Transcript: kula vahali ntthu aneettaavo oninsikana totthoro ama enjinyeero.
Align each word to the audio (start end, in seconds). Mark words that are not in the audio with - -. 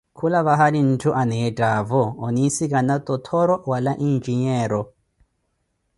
kula 0.17 0.39
vahali 0.45 0.79
ntthu 0.91 1.09
aneettaavo 1.21 2.03
oninsikana 2.25 2.95
totthoro 3.07 3.55
ama 3.75 3.91
enjinyeero. 4.07 4.81